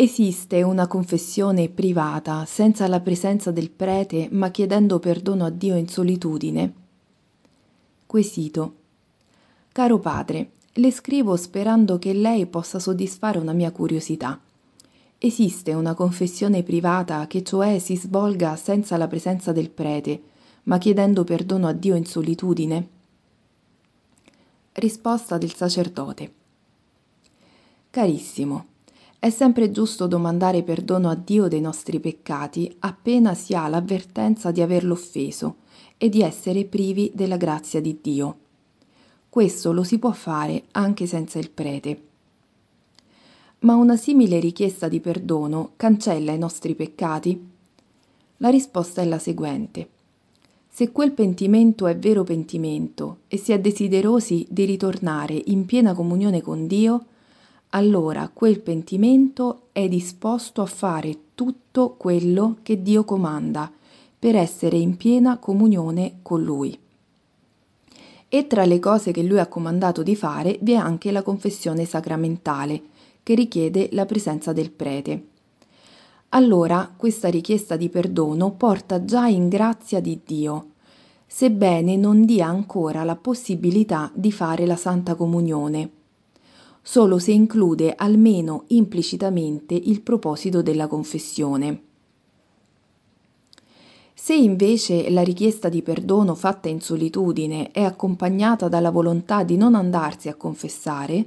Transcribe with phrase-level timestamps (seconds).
[0.00, 5.88] Esiste una confessione privata, senza la presenza del prete, ma chiedendo perdono a Dio in
[5.88, 6.72] solitudine?
[8.06, 8.74] Quesito.
[9.72, 14.38] Caro padre, le scrivo sperando che lei possa soddisfare una mia curiosità.
[15.18, 20.22] Esiste una confessione privata che cioè si svolga senza la presenza del prete,
[20.62, 22.88] ma chiedendo perdono a Dio in solitudine?
[24.74, 26.32] Risposta del sacerdote.
[27.90, 28.76] Carissimo,
[29.20, 34.60] è sempre giusto domandare perdono a Dio dei nostri peccati appena si ha l'avvertenza di
[34.60, 35.56] averlo offeso
[35.98, 38.36] e di essere privi della grazia di Dio.
[39.28, 42.02] Questo lo si può fare anche senza il prete.
[43.60, 47.46] Ma una simile richiesta di perdono cancella i nostri peccati?
[48.36, 49.88] La risposta è la seguente.
[50.68, 56.40] Se quel pentimento è vero pentimento e si è desiderosi di ritornare in piena comunione
[56.40, 57.04] con Dio,
[57.70, 63.70] allora quel pentimento è disposto a fare tutto quello che Dio comanda
[64.18, 66.78] per essere in piena comunione con Lui.
[68.30, 71.84] E tra le cose che Lui ha comandato di fare vi è anche la confessione
[71.84, 72.82] sacramentale,
[73.22, 75.26] che richiede la presenza del prete.
[76.30, 80.70] Allora questa richiesta di perdono porta già in grazia di Dio,
[81.26, 85.96] sebbene non dia ancora la possibilità di fare la Santa Comunione
[86.90, 91.82] solo se include almeno implicitamente il proposito della confessione.
[94.14, 99.74] Se invece la richiesta di perdono fatta in solitudine è accompagnata dalla volontà di non
[99.74, 101.26] andarsi a confessare,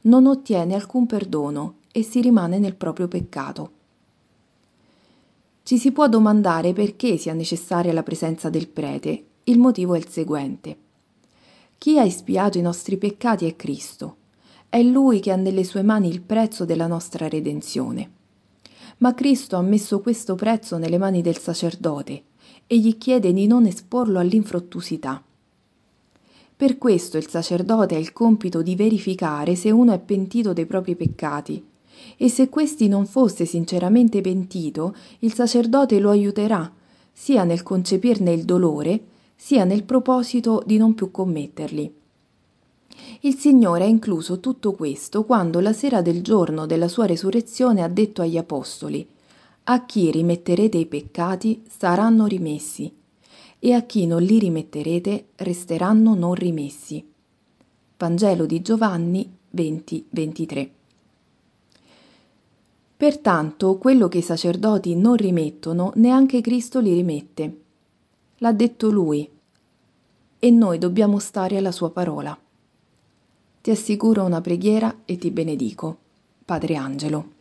[0.00, 3.70] non ottiene alcun perdono e si rimane nel proprio peccato.
[5.62, 9.26] Ci si può domandare perché sia necessaria la presenza del prete.
[9.44, 10.76] Il motivo è il seguente.
[11.78, 14.16] Chi ha espiato i nostri peccati è Cristo
[14.70, 18.10] è Lui che ha nelle sue mani il prezzo della nostra redenzione.
[18.98, 22.22] Ma Cristo ha messo questo prezzo nelle mani del sacerdote
[22.66, 25.22] e gli chiede di non esporlo all'infruttuosità.
[26.56, 30.96] Per questo il sacerdote ha il compito di verificare se uno è pentito dei propri
[30.96, 31.64] peccati
[32.16, 36.70] e se questi non fosse sinceramente pentito, il sacerdote lo aiuterà
[37.10, 39.00] sia nel concepirne il dolore,
[39.34, 41.97] sia nel proposito di non più commetterli.
[43.20, 47.88] Il Signore ha incluso tutto questo quando la sera del giorno della sua resurrezione ha
[47.88, 49.06] detto agli Apostoli,
[49.64, 52.90] A chi rimetterete i peccati saranno rimessi,
[53.58, 57.04] e a chi non li rimetterete resteranno non rimessi.
[57.98, 60.68] Vangelo di Giovanni 20-23
[62.96, 67.60] Pertanto quello che i sacerdoti non rimettono, neanche Cristo li rimette.
[68.38, 69.28] L'ha detto lui,
[70.38, 72.38] e noi dobbiamo stare alla sua parola.
[73.68, 75.98] Ti assicuro una preghiera e ti benedico.
[76.42, 77.37] Padre Angelo.